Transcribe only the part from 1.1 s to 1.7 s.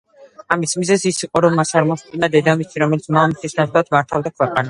ის იყო, რომ